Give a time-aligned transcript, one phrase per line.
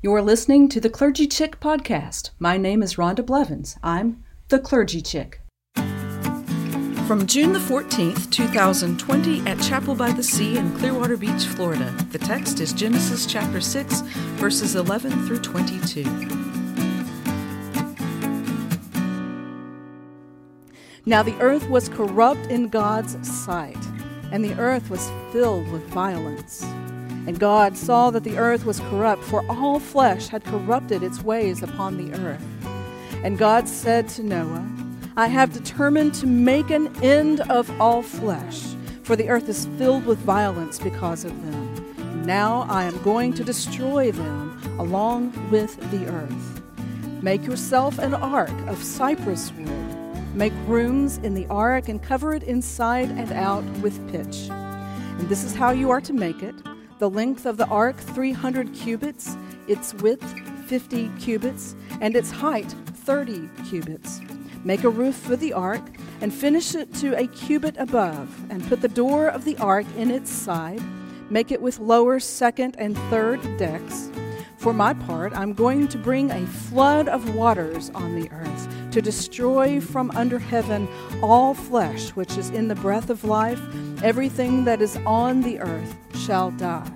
[0.00, 2.30] You're listening to the Clergy Chick podcast.
[2.38, 3.76] My name is Rhonda Blevins.
[3.82, 5.40] I'm the Clergy Chick.
[7.08, 11.92] From June the 14th, 2020, at Chapel by the Sea in Clearwater Beach, Florida.
[12.12, 14.02] The text is Genesis chapter 6,
[14.38, 16.04] verses 11 through 22.
[21.06, 23.84] Now the earth was corrupt in God's sight,
[24.30, 26.64] and the earth was filled with violence.
[27.28, 31.62] And God saw that the earth was corrupt, for all flesh had corrupted its ways
[31.62, 32.42] upon the earth.
[33.22, 34.66] And God said to Noah,
[35.14, 38.62] I have determined to make an end of all flesh,
[39.02, 42.24] for the earth is filled with violence because of them.
[42.24, 46.62] Now I am going to destroy them along with the earth.
[47.22, 50.34] Make yourself an ark of cypress wood.
[50.34, 54.48] Make rooms in the ark and cover it inside and out with pitch.
[54.48, 56.54] And this is how you are to make it
[56.98, 60.24] the length of the ark 300 cubits, its width
[60.66, 64.20] 50 cubits, and its height 30 cubits.
[64.64, 65.82] Make a roof for the ark
[66.20, 70.10] and finish it to a cubit above, and put the door of the ark in
[70.10, 70.82] its side.
[71.30, 74.10] Make it with lower, second, and third decks.
[74.56, 79.02] For my part, I'm going to bring a flood of waters on the earth to
[79.02, 80.88] destroy from under heaven
[81.22, 83.60] all flesh which is in the breath of life.
[84.02, 86.90] Everything that is on the earth shall die.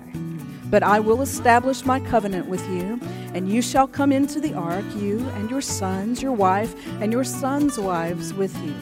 [0.65, 2.99] But I will establish my covenant with you,
[3.33, 7.23] and you shall come into the ark, you and your sons, your wife, and your
[7.23, 8.73] sons' wives with you.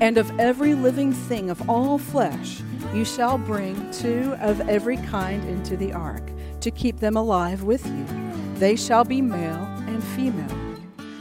[0.00, 2.62] And of every living thing of all flesh,
[2.92, 6.22] you shall bring two of every kind into the ark
[6.60, 8.06] to keep them alive with you.
[8.54, 10.65] They shall be male and female.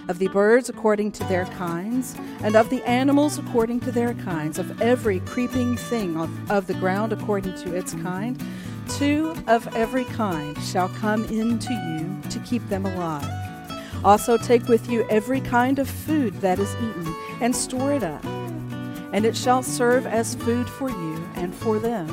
[0.08, 4.60] Of the birds according to their kinds, and of the animals according to their kinds,
[4.60, 8.42] of every creeping thing of, the ground according to its kind,
[8.88, 13.30] two of every kind shall come into you to keep them alive.
[14.04, 18.24] Also take with you every kind of food that is eaten, and store it up.
[19.12, 22.10] And it shall serve as food for you and for them.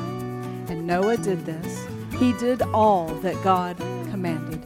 [0.67, 3.75] And Noah did this he did all that God
[4.11, 4.63] commanded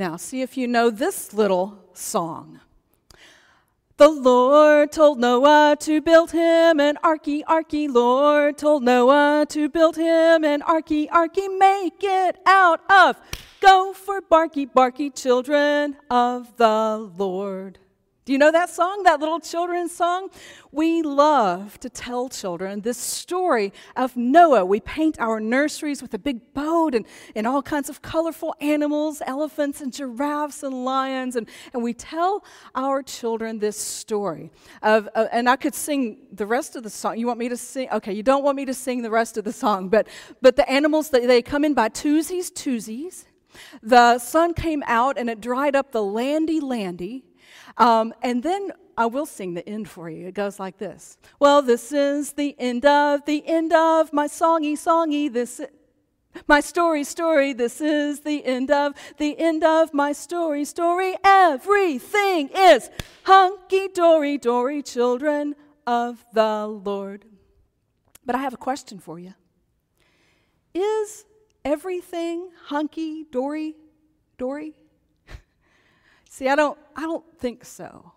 [0.00, 2.60] Now, see if you know this little song.
[3.98, 7.86] The Lord told Noah to build him an arky, arky.
[7.86, 11.46] Lord told Noah to build him an arky, arky.
[11.58, 13.20] Make it out of
[13.60, 17.78] gopher barky, barky children of the Lord.
[18.26, 20.28] Do you know that song, that little children's song?
[20.70, 24.66] We love to tell children this story of Noah.
[24.66, 29.22] We paint our nurseries with a big boat and, and all kinds of colorful animals,
[29.24, 32.44] elephants and giraffes and lions, and, and we tell
[32.74, 34.52] our children this story.
[34.82, 37.18] Of, and I could sing the rest of the song.
[37.18, 37.88] You want me to sing?
[37.90, 40.06] Okay, you don't want me to sing the rest of the song, but,
[40.42, 43.24] but the animals, they, they come in by twosies, twosies.
[43.82, 47.24] The sun came out and it dried up the landy, landy.
[47.76, 50.28] Um, and then I will sing the end for you.
[50.28, 54.74] It goes like this Well, this is the end of the end of my songy,
[54.74, 55.32] songy.
[55.32, 55.60] This
[56.46, 61.16] my story, story, this is the end of the end of my story, story.
[61.24, 62.88] Everything is
[63.24, 67.24] hunky dory, dory, children of the Lord.
[68.24, 69.34] But I have a question for you.
[70.72, 71.24] Is
[71.64, 73.74] everything hunky dory,
[74.38, 74.74] dory?
[76.32, 78.12] See, I don't, I don't think so.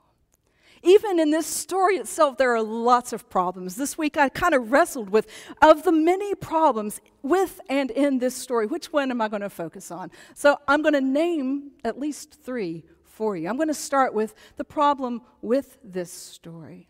[0.84, 3.76] Even in this story itself, there are lots of problems.
[3.76, 5.28] This week, I kind of wrestled with,
[5.64, 9.50] of the many problems with and in this story, which one am I going to
[9.50, 10.12] focus on?
[10.36, 13.50] So I'm going to name at least three for you.
[13.50, 16.90] I'm going to start with the problem with this story.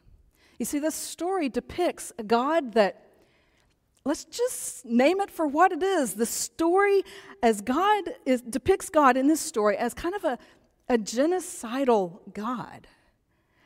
[0.59, 3.11] You see, this story depicts a God that
[4.03, 6.16] let's just name it for what it is.
[6.16, 7.03] The story
[7.41, 10.37] as God is, depicts God in this story as kind of a
[10.93, 12.87] a genocidal God.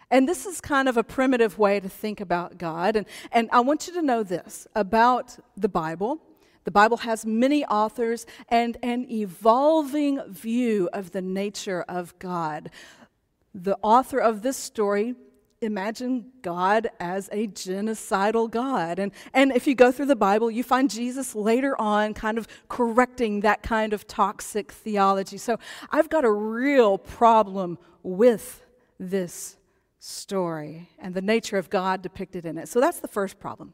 [0.09, 2.95] And this is kind of a primitive way to think about God.
[2.95, 6.21] And, and I want you to know this about the Bible.
[6.63, 12.69] The Bible has many authors and an evolving view of the nature of God.
[13.53, 15.15] The author of this story
[15.61, 18.99] imagine God as a genocidal God.
[18.99, 22.47] And, and if you go through the Bible, you find Jesus later on kind of
[22.69, 25.37] correcting that kind of toxic theology.
[25.37, 25.57] So
[25.89, 28.63] I've got a real problem with
[28.99, 29.57] this
[29.99, 32.69] story and the nature of God depicted in it.
[32.69, 33.73] So that's the first problem.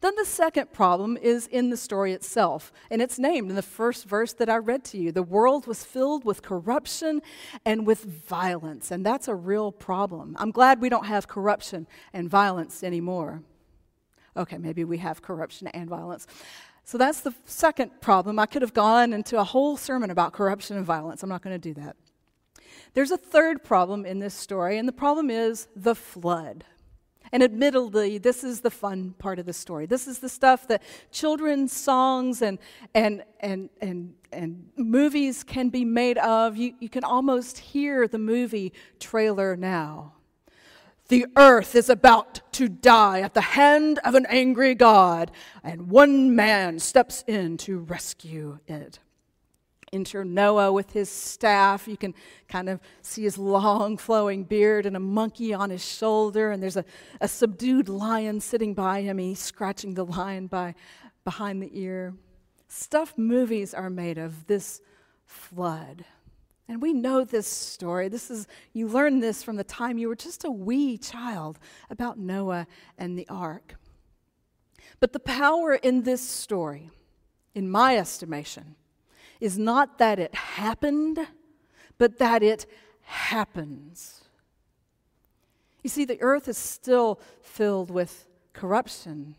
[0.00, 4.04] Then the second problem is in the story itself, and it's named in the first
[4.04, 5.12] verse that I read to you.
[5.12, 7.22] The world was filled with corruption
[7.64, 10.36] and with violence, and that's a real problem.
[10.38, 13.42] I'm glad we don't have corruption and violence anymore.
[14.36, 16.26] Okay, maybe we have corruption and violence.
[16.84, 18.38] So that's the second problem.
[18.38, 21.22] I could have gone into a whole sermon about corruption and violence.
[21.22, 21.96] I'm not going to do that.
[22.94, 26.64] There's a third problem in this story, and the problem is the flood.
[27.32, 29.86] And admittedly, this is the fun part of the story.
[29.86, 32.58] This is the stuff that children's songs and,
[32.94, 36.58] and, and, and, and movies can be made of.
[36.58, 40.12] You, you can almost hear the movie trailer now.
[41.08, 45.30] The earth is about to die at the hand of an angry God,
[45.62, 48.98] and one man steps in to rescue it.
[49.92, 51.86] Enter Noah with his staff.
[51.86, 52.14] You can
[52.48, 56.78] kind of see his long flowing beard and a monkey on his shoulder, and there's
[56.78, 56.84] a,
[57.20, 59.18] a subdued lion sitting by him.
[59.18, 60.74] He's scratching the lion by,
[61.24, 62.14] behind the ear.
[62.68, 64.80] Stuff movies are made of this
[65.26, 66.06] flood.
[66.68, 68.08] And we know this story.
[68.08, 71.58] This is you learned this from the time you were just a wee child
[71.90, 72.66] about Noah
[72.96, 73.74] and the ark.
[75.00, 76.90] But the power in this story,
[77.54, 78.76] in my estimation,
[79.42, 81.18] is not that it happened,
[81.98, 82.64] but that it
[83.02, 84.22] happens.
[85.82, 89.34] You see, the earth is still filled with corruption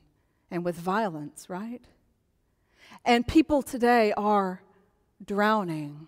[0.52, 1.82] and with violence, right?
[3.06, 4.62] And people today are
[5.26, 6.08] drowning.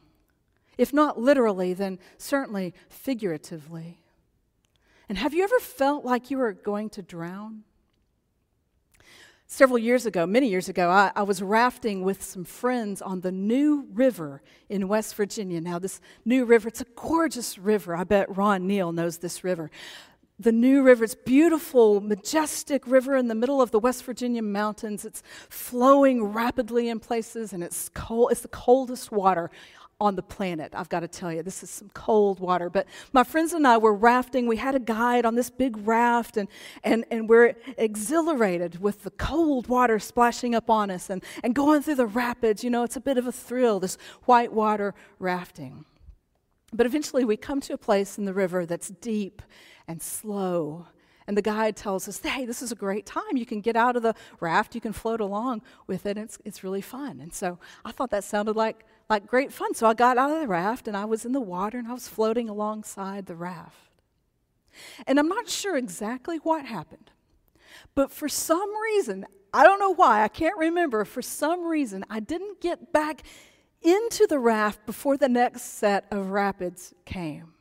[0.77, 3.99] If not literally, then certainly figuratively.
[5.07, 7.63] And have you ever felt like you were going to drown?
[9.47, 13.31] Several years ago, many years ago, I, I, was rafting with some friends on the
[13.31, 15.61] New River in West Virginia.
[15.61, 17.95] Now, this New River, it's a gorgeous river.
[17.95, 19.69] I bet Ron Neal knows this river.
[20.39, 25.05] The New River, it's beautiful, majestic river in the middle of the West Virginia mountains.
[25.05, 28.31] It's flowing rapidly in places, and it's cold.
[28.31, 29.51] It's the coldest water
[30.01, 30.73] on the planet.
[30.75, 32.69] I've got to tell you, this is some cold water.
[32.69, 34.45] But my friends and I were rafting.
[34.45, 36.49] We had a guide on this big raft, and,
[36.83, 41.81] and, and we're exhilarated with the cold water splashing up on us and, and going
[41.81, 42.63] through the rapids.
[42.63, 45.85] You know, it's a bit of a thrill, this white water rafting.
[46.73, 49.41] But eventually, we come to a place in the river that's deep
[49.87, 50.87] and slow.
[51.27, 53.35] And the guide tells us, hey, this is a great time.
[53.35, 56.17] You can get out of the raft, you can float along with it.
[56.17, 57.19] It's, it's really fun.
[57.19, 59.73] And so I thought that sounded like like great fun.
[59.73, 61.93] So I got out of the raft and I was in the water and I
[61.93, 63.75] was floating alongside the raft.
[65.07, 67.11] And I'm not sure exactly what happened,
[67.93, 72.19] but for some reason, I don't know why, I can't remember, for some reason, I
[72.19, 73.21] didn't get back
[73.81, 77.54] into the raft before the next set of rapids came.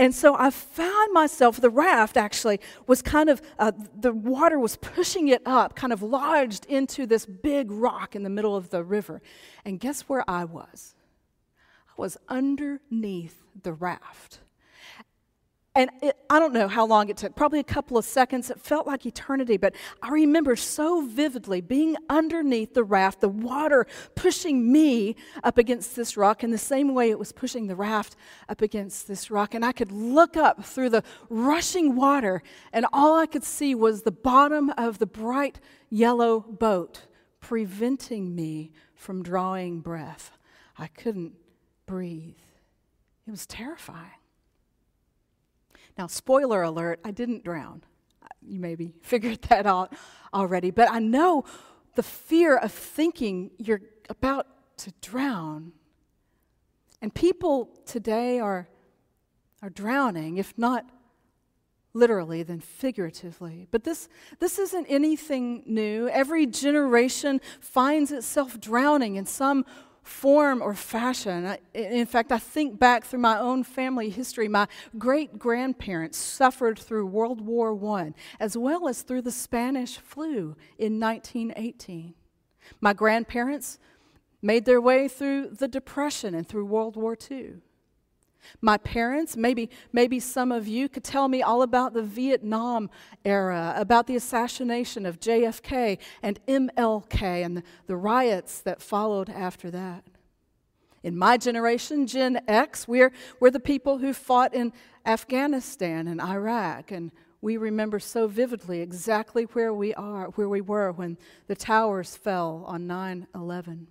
[0.00, 4.76] And so I found myself, the raft actually was kind of, uh, the water was
[4.76, 8.82] pushing it up, kind of lodged into this big rock in the middle of the
[8.82, 9.20] river.
[9.62, 10.94] And guess where I was?
[11.86, 14.40] I was underneath the raft.
[15.76, 18.50] And it, I don't know how long it took, probably a couple of seconds.
[18.50, 19.72] It felt like eternity, but
[20.02, 23.86] I remember so vividly being underneath the raft, the water
[24.16, 25.14] pushing me
[25.44, 28.16] up against this rock in the same way it was pushing the raft
[28.48, 29.54] up against this rock.
[29.54, 34.02] And I could look up through the rushing water, and all I could see was
[34.02, 37.06] the bottom of the bright yellow boat,
[37.38, 40.32] preventing me from drawing breath.
[40.76, 41.34] I couldn't
[41.86, 42.34] breathe.
[43.28, 44.19] It was terrifying.
[45.98, 47.82] Now, spoiler alert, I didn't drown.
[48.42, 49.94] You maybe figured that out
[50.32, 51.44] already, but I know
[51.94, 54.46] the fear of thinking you're about
[54.78, 55.72] to drown.
[57.02, 58.68] And people today are,
[59.62, 60.86] are drowning, if not
[61.92, 63.66] literally, then figuratively.
[63.70, 66.08] But this, this isn't anything new.
[66.08, 69.64] Every generation finds itself drowning in some
[70.02, 71.56] form or fashion.
[71.74, 74.48] In fact, I think back through my own family history.
[74.48, 74.66] My
[74.98, 80.98] great grandparents suffered through World War I, as well as through the Spanish flu in
[80.98, 82.14] 1918.
[82.80, 83.78] My grandparents
[84.42, 87.56] made their way through the Depression and through World War II.
[88.60, 92.90] My parents, maybe, maybe some of you could tell me all about the Vietnam
[93.24, 100.04] era, about the assassination of JFK and MLK and the, riots that followed after that.
[101.02, 104.72] In my generation, Gen X, we're, we're the people who fought in
[105.06, 110.92] Afghanistan and Iraq, and we remember so vividly exactly where we are, where we were
[110.92, 111.16] when
[111.46, 113.86] the towers fell on 9 11.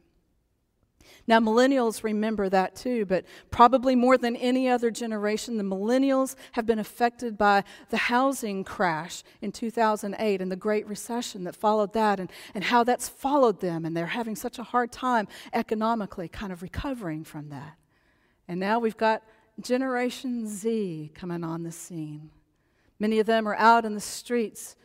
[1.28, 6.66] Now, millennials remember that too, but probably more than any other generation, the millennials have
[6.66, 12.20] been affected by the housing crash in 2008 and the Great Recession that followed that,
[12.20, 13.86] and, and how that's followed them.
[13.86, 17.76] And they're having such a hard time economically kind of recovering from that.
[18.48, 19.24] And now we've got
[19.62, 22.32] Generation Z coming on the scene.
[23.00, 24.76] Many of them are out in the streets.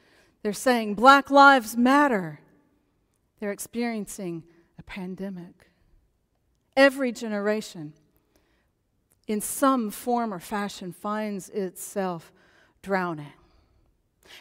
[0.42, 2.40] They're saying, Black Lives Matter.
[3.40, 4.44] They're experiencing
[4.78, 5.70] a pandemic.
[6.76, 7.92] Every generation,
[9.26, 12.32] in some form or fashion, finds itself
[12.82, 13.32] drowning.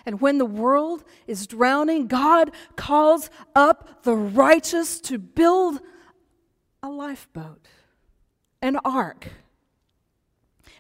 [0.06, 5.80] And when the world is drowning, God calls up the righteous to build
[6.82, 7.68] a lifeboat,
[8.62, 9.32] an ark.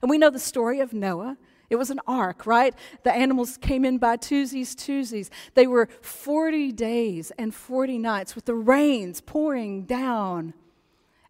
[0.01, 1.37] And we know the story of Noah.
[1.69, 2.75] It was an ark, right?
[3.03, 5.29] The animals came in by twosies, twosies.
[5.53, 10.53] They were 40 days and 40 nights with the rains pouring down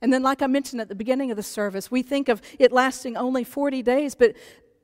[0.03, 2.74] and then, like I mentioned at the beginning of the service, we think of it
[2.74, 4.36] lasting only 40 days, but,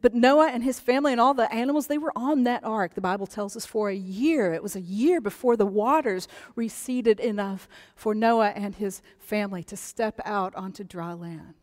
[0.02, 3.02] but Noah and his family and all the animals, they were on that ark, the
[3.02, 4.54] Bible tells us, for a year.
[4.54, 9.76] It was a year before the waters receded enough for Noah and his family to
[9.76, 11.56] step out onto dry land.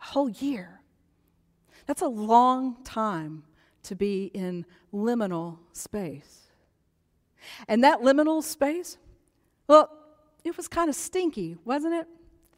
[0.00, 0.80] A whole year.
[1.84, 3.42] That's a long time
[3.82, 4.64] to be in
[4.94, 6.46] liminal space.
[7.68, 8.96] And that liminal space,
[9.66, 9.90] well,
[10.42, 12.08] it was kind of stinky, wasn't it?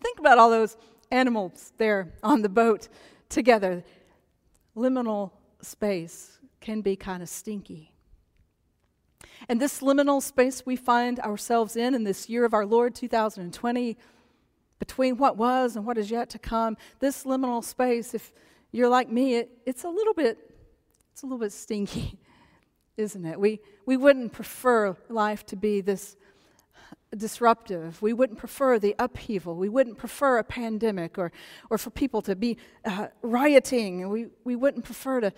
[0.03, 0.77] Think about all those
[1.11, 2.89] animals there on the boat
[3.29, 3.85] together.
[4.77, 7.93] Liminal space can be kind of stinky.
[9.49, 13.97] And this liminal space we find ourselves in in this year of our Lord 2020,
[14.79, 18.33] between what was and what is yet to come, this liminal space, if
[18.73, 20.39] you're like me, it, it's a little bit,
[21.13, 22.19] it's a little bit stinky,
[22.97, 23.39] isn't it?
[23.39, 26.17] We, we wouldn't prefer life to be this
[27.17, 28.01] disruptive.
[28.01, 29.57] We wouldn't prefer the upheaval.
[29.57, 31.33] We wouldn't prefer a pandemic or,
[31.69, 34.09] or for people to be uh, rioting.
[34.09, 35.33] We, we wouldn't prefer to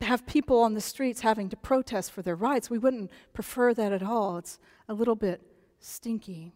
[0.00, 2.70] have people on the streets having to protest for their rights.
[2.70, 4.38] We wouldn't prefer that at all.
[4.38, 4.58] It's
[4.88, 5.42] a little bit
[5.80, 6.52] stinky.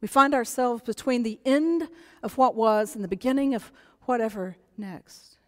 [0.00, 1.88] We find ourselves between the end
[2.22, 3.72] of what was and the beginning of
[4.02, 5.38] whatever next.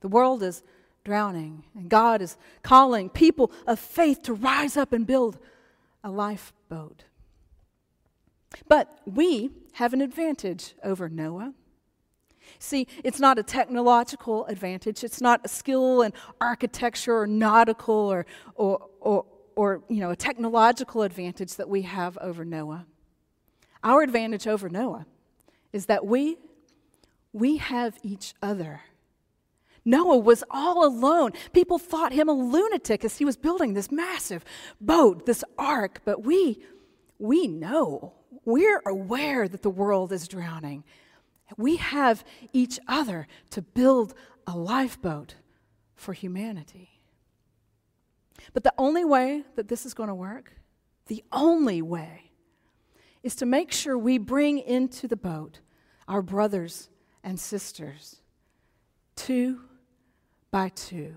[0.00, 0.62] The world is
[1.04, 5.38] drowning, and God is calling people of faith to rise up and build
[6.08, 7.04] a lifeboat.
[8.66, 11.52] But we have an advantage over Noah.
[12.58, 15.04] See, it's not a technological advantage.
[15.04, 18.24] It's not a skill in architecture or nautical or,
[18.54, 22.86] or, or, or you know, a technological advantage that we have over Noah.
[23.84, 25.06] Our advantage over Noah
[25.74, 26.38] is that we,
[27.34, 28.80] we have each other.
[29.88, 31.32] Noah was all alone.
[31.54, 34.44] People thought him a lunatic as he was building this massive
[34.82, 36.62] boat, this ark, but we
[37.18, 38.12] we know.
[38.44, 40.84] We're aware that the world is drowning.
[41.56, 44.12] We have each other to build
[44.46, 45.36] a lifeboat
[45.94, 47.00] for humanity.
[48.52, 50.52] But the only way that this is going to work,
[51.06, 52.30] the only way,
[53.22, 55.60] is to make sure we bring into the boat
[56.06, 56.90] our brothers
[57.24, 58.20] and sisters,
[59.16, 59.60] two
[60.50, 61.14] by two.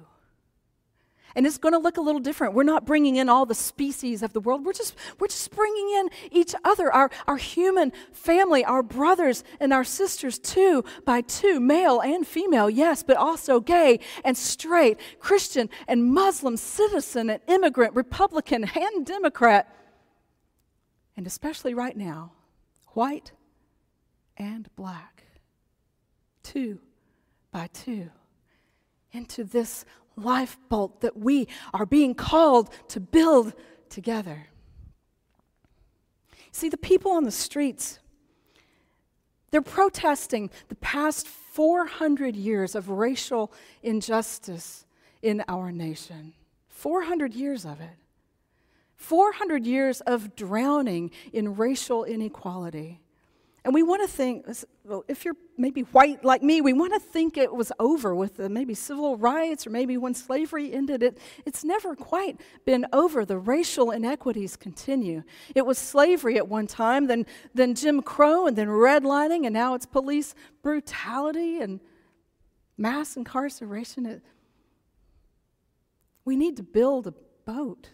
[1.35, 2.53] And it's going to look a little different.
[2.53, 4.65] We're not bringing in all the species of the world.
[4.65, 9.71] We're just, we're just bringing in each other, our, our human family, our brothers and
[9.71, 15.69] our sisters, two by two, male and female, yes, but also gay and straight, Christian
[15.87, 19.73] and Muslim, citizen and immigrant, Republican and Democrat.
[21.15, 22.33] And especially right now,
[22.87, 23.31] white
[24.35, 25.23] and black.
[26.43, 26.79] Two
[27.51, 28.09] by two
[29.11, 33.53] into this lifeboat that we are being called to build
[33.89, 34.47] together.
[36.51, 37.99] See, the people on the streets,
[39.51, 43.51] they're protesting the past 400 years of racial
[43.83, 44.85] injustice
[45.21, 46.33] in our nation.
[46.69, 47.97] 400 years of it.
[48.95, 53.00] 400 years of drowning in racial inequality.
[53.63, 54.47] And we want to think,
[54.83, 58.37] well, if you're maybe white like me, we want to think it was over with
[58.37, 61.03] the maybe civil rights or maybe when slavery ended.
[61.03, 63.23] It, it's never quite been over.
[63.23, 65.21] The racial inequities continue.
[65.53, 69.75] It was slavery at one time, then, then Jim Crow, and then redlining, and now
[69.75, 71.79] it's police brutality and
[72.79, 74.07] mass incarceration.
[74.07, 74.23] It,
[76.25, 77.13] we need to build a
[77.45, 77.89] boat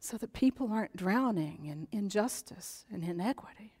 [0.00, 3.72] so that people aren't drowning in injustice and inequity.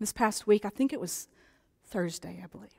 [0.00, 1.28] This past week, I think it was
[1.86, 2.70] Thursday, I believe.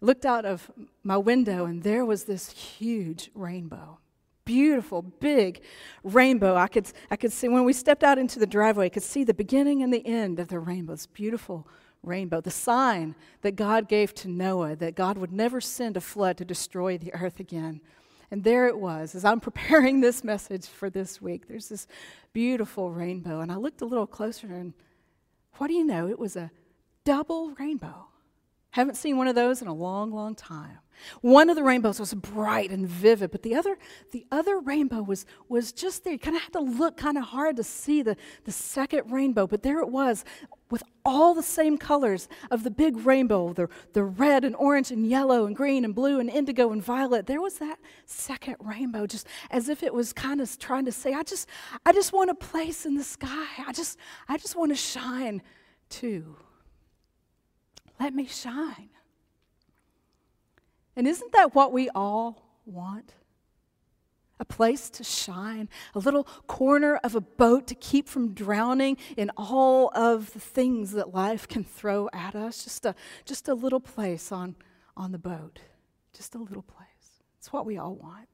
[0.00, 0.70] looked out of
[1.02, 3.98] my window and there was this huge rainbow,
[4.44, 5.62] beautiful, big
[6.02, 6.56] rainbow.
[6.56, 9.24] I could, I could see, when we stepped out into the driveway, I could see
[9.24, 10.94] the beginning and the end of the rainbow.
[10.94, 11.66] This beautiful
[12.02, 16.36] rainbow, the sign that God gave to Noah that God would never send a flood
[16.38, 17.80] to destroy the earth again.
[18.30, 21.48] And there it was, as I'm preparing this message for this week.
[21.48, 21.86] There's this
[22.32, 23.40] beautiful rainbow.
[23.40, 24.74] And I looked a little closer, and
[25.56, 26.08] what do you know?
[26.08, 26.50] It was a
[27.04, 28.08] double rainbow.
[28.70, 30.78] Haven't seen one of those in a long, long time.
[31.20, 33.78] One of the rainbows was bright and vivid, but the other,
[34.12, 36.12] the other rainbow was, was just there.
[36.12, 39.46] You kind of had to look kind of hard to see the, the second rainbow,
[39.46, 40.24] but there it was
[40.70, 45.06] with all the same colors of the big rainbow the, the red and orange and
[45.06, 47.26] yellow and green and blue and indigo and violet.
[47.26, 51.14] There was that second rainbow, just as if it was kind of trying to say,
[51.14, 51.48] I just,
[51.86, 53.46] I just want a place in the sky.
[53.66, 53.98] I just,
[54.28, 55.42] I just want to shine
[55.88, 56.36] too.
[57.98, 58.90] Let me shine.
[60.96, 63.14] And isn't that what we all want?
[64.40, 69.30] A place to shine, a little corner of a boat to keep from drowning in
[69.36, 72.64] all of the things that life can throw at us.
[72.64, 74.54] Just a, just a little place on,
[74.96, 75.60] on the boat.
[76.12, 76.88] Just a little place.
[77.38, 78.28] It's what we all want.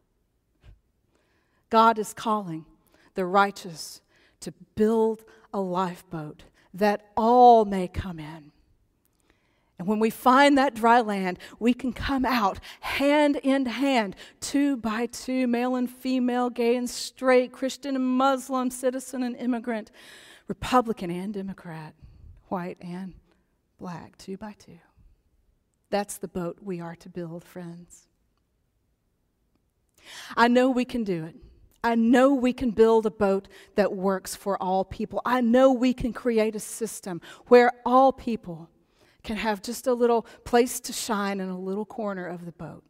[1.70, 2.66] God is calling
[3.14, 4.00] the righteous
[4.40, 8.52] to build a lifeboat that all may come in.
[9.78, 14.76] And when we find that dry land, we can come out hand in hand, two
[14.76, 19.90] by two, male and female, gay and straight, Christian and Muslim, citizen and immigrant,
[20.46, 21.94] Republican and Democrat,
[22.48, 23.14] white and
[23.78, 24.78] black, two by two.
[25.90, 28.06] That's the boat we are to build, friends.
[30.36, 31.36] I know we can do it.
[31.82, 35.20] I know we can build a boat that works for all people.
[35.26, 38.70] I know we can create a system where all people
[39.24, 42.84] can have just a little place to shine in a little corner of the boat.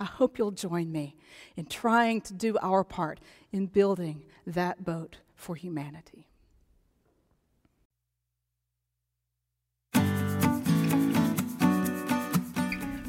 [0.00, 1.16] I hope you'll join me
[1.56, 3.20] in trying to do our part
[3.52, 6.28] in building that boat for humanity.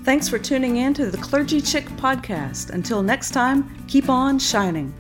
[0.04, 2.70] Thanks for tuning in to the Clergy Chick podcast.
[2.70, 4.94] Until next time, keep on shining.